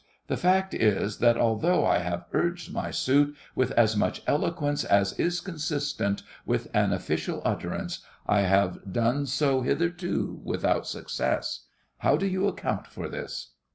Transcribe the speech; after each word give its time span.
The 0.25 0.35
fact 0.35 0.73
is, 0.73 1.19
that 1.19 1.37
although 1.37 1.85
I 1.85 1.99
have 1.99 2.25
urged 2.33 2.73
my 2.73 2.89
suit 2.89 3.35
with 3.53 3.69
as 3.73 3.95
much 3.95 4.23
eloquence 4.25 4.83
as 4.83 5.13
is 5.19 5.41
consistent 5.41 6.23
with 6.43 6.69
an 6.73 6.91
official 6.91 7.39
utterance, 7.45 7.99
I 8.25 8.39
have 8.41 8.91
done 8.91 9.27
so 9.27 9.61
hitherto 9.61 10.41
without 10.43 10.87
success. 10.87 11.67
How 11.99 12.17
do 12.17 12.25
you 12.25 12.47
account 12.47 12.87
for 12.87 13.07
this? 13.07 13.51